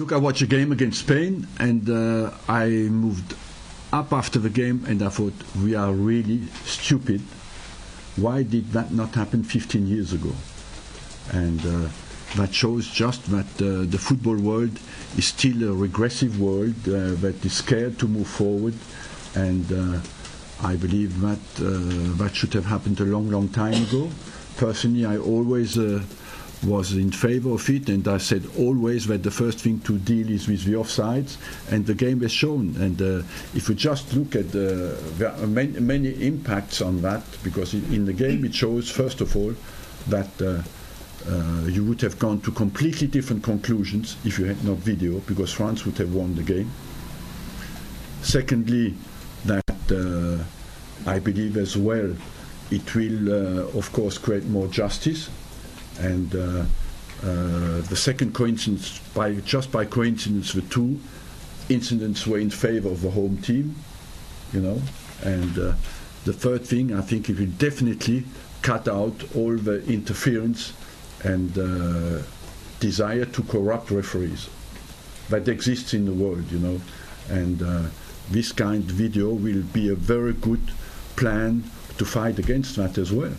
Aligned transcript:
Look, 0.00 0.12
I 0.12 0.16
watched 0.16 0.40
a 0.40 0.46
game 0.46 0.72
against 0.72 1.00
Spain, 1.00 1.46
and 1.58 1.90
uh, 1.90 2.30
I 2.48 2.68
moved 2.88 3.34
up 3.92 4.14
after 4.14 4.38
the 4.38 4.48
game, 4.48 4.82
and 4.88 5.02
I 5.02 5.10
thought 5.10 5.34
we 5.62 5.74
are 5.74 5.92
really 5.92 6.46
stupid. 6.64 7.20
Why 8.16 8.42
did 8.42 8.72
that 8.72 8.94
not 8.94 9.14
happen 9.14 9.42
15 9.42 9.86
years 9.86 10.14
ago? 10.14 10.32
And 11.32 11.60
uh, 11.66 11.90
that 12.36 12.54
shows 12.54 12.88
just 12.88 13.30
that 13.30 13.52
uh, 13.60 13.84
the 13.90 13.98
football 13.98 14.38
world 14.38 14.80
is 15.18 15.26
still 15.26 15.68
a 15.68 15.74
regressive 15.74 16.40
world 16.40 16.76
uh, 16.88 17.20
that 17.20 17.44
is 17.44 17.52
scared 17.52 17.98
to 17.98 18.08
move 18.08 18.26
forward, 18.26 18.76
and 19.34 19.70
uh, 19.70 20.00
I 20.66 20.76
believe 20.76 21.20
that 21.20 21.44
uh, 21.60 22.16
that 22.16 22.34
should 22.34 22.54
have 22.54 22.64
happened 22.64 23.00
a 23.00 23.04
long, 23.04 23.30
long 23.30 23.50
time 23.50 23.82
ago. 23.82 24.08
Personally, 24.56 25.04
I 25.04 25.18
always 25.18 25.76
was 26.62 26.92
in 26.92 27.10
favor 27.10 27.50
of 27.54 27.68
it, 27.70 27.88
and 27.88 28.06
I 28.06 28.18
said 28.18 28.44
always 28.58 29.06
that 29.06 29.22
the 29.22 29.30
first 29.30 29.60
thing 29.60 29.80
to 29.80 29.98
deal 29.98 30.28
is 30.28 30.46
with 30.46 30.64
the 30.64 30.74
offsides, 30.74 31.36
and 31.70 31.86
the 31.86 31.94
game 31.94 32.20
has 32.20 32.32
shown. 32.32 32.76
And 32.78 33.00
uh, 33.00 33.22
if 33.54 33.68
we 33.68 33.74
just 33.74 34.12
look 34.14 34.36
at 34.36 34.52
the, 34.52 34.98
there 35.16 35.32
are 35.32 35.46
many, 35.46 35.80
many 35.80 36.10
impacts 36.26 36.82
on 36.82 37.00
that, 37.02 37.22
because 37.42 37.72
in, 37.72 37.84
in 37.94 38.04
the 38.04 38.12
game 38.12 38.44
it 38.44 38.54
shows, 38.54 38.90
first 38.90 39.20
of 39.20 39.34
all, 39.36 39.54
that 40.08 40.30
uh, 40.42 40.62
uh, 41.30 41.66
you 41.66 41.84
would 41.84 42.00
have 42.02 42.18
gone 42.18 42.40
to 42.42 42.50
completely 42.50 43.06
different 43.06 43.42
conclusions 43.42 44.16
if 44.24 44.38
you 44.38 44.44
had 44.44 44.62
not 44.64 44.76
video, 44.76 45.18
because 45.20 45.52
France 45.52 45.86
would 45.86 45.96
have 45.96 46.14
won 46.14 46.34
the 46.34 46.42
game. 46.42 46.70
Secondly, 48.22 48.94
that 49.46 49.64
uh, 49.90 51.10
I 51.10 51.18
believe 51.18 51.56
as 51.56 51.76
well 51.76 52.14
it 52.70 52.94
will, 52.94 53.32
uh, 53.32 53.78
of 53.78 53.90
course, 53.92 54.18
create 54.18 54.44
more 54.44 54.68
justice. 54.68 55.30
And 56.00 56.34
uh, 56.34 56.64
uh, 57.22 57.80
the 57.82 57.96
second 57.96 58.34
coincidence, 58.34 58.98
by 59.14 59.34
just 59.34 59.70
by 59.70 59.84
coincidence, 59.84 60.52
the 60.52 60.62
two 60.62 60.98
incidents 61.68 62.26
were 62.26 62.38
in 62.38 62.50
favor 62.50 62.88
of 62.88 63.02
the 63.02 63.10
home 63.10 63.38
team, 63.38 63.76
you 64.52 64.60
know. 64.60 64.80
And 65.22 65.58
uh, 65.58 65.74
the 66.24 66.32
third 66.32 66.64
thing, 66.64 66.94
I 66.94 67.02
think 67.02 67.28
it 67.28 67.38
will 67.38 67.54
definitely 67.58 68.24
cut 68.62 68.88
out 68.88 69.24
all 69.34 69.56
the 69.56 69.84
interference 69.86 70.72
and 71.22 71.56
uh, 71.58 72.22
desire 72.80 73.26
to 73.26 73.42
corrupt 73.42 73.90
referees 73.90 74.48
that 75.28 75.48
exists 75.48 75.94
in 75.94 76.06
the 76.06 76.12
world, 76.12 76.50
you 76.50 76.58
know. 76.58 76.80
And 77.28 77.62
uh, 77.62 77.82
this 78.30 78.52
kind 78.52 78.82
of 78.82 78.96
video 78.96 79.28
will 79.28 79.62
be 79.62 79.90
a 79.90 79.94
very 79.94 80.32
good 80.32 80.62
plan 81.16 81.64
to 81.98 82.04
fight 82.04 82.38
against 82.38 82.76
that 82.76 82.98
as 82.98 83.12
well. 83.12 83.34